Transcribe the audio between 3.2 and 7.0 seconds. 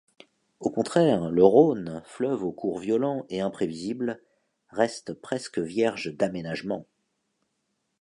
et imprévisible, reste presque vierge d'aménagements.